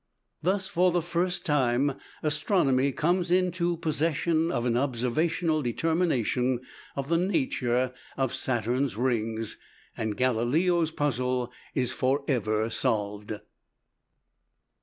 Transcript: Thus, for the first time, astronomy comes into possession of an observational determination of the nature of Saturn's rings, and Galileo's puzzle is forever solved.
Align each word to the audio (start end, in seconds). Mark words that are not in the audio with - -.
Thus, 0.41 0.67
for 0.67 0.91
the 0.91 1.03
first 1.03 1.45
time, 1.45 1.91
astronomy 2.23 2.91
comes 2.91 3.29
into 3.29 3.77
possession 3.77 4.51
of 4.51 4.65
an 4.65 4.75
observational 4.75 5.61
determination 5.61 6.61
of 6.95 7.07
the 7.07 7.17
nature 7.19 7.93
of 8.17 8.33
Saturn's 8.33 8.97
rings, 8.97 9.59
and 9.95 10.17
Galileo's 10.17 10.89
puzzle 10.89 11.51
is 11.75 11.91
forever 11.93 12.71
solved. 12.71 13.41